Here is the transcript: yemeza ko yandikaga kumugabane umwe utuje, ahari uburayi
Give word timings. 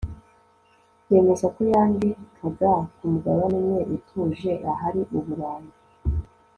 yemeza 1.09 1.45
ko 1.53 1.59
yandikaga 1.71 2.71
kumugabane 2.95 3.55
umwe 3.61 3.79
utuje, 3.95 4.51
ahari 4.71 5.01
uburayi 5.17 5.71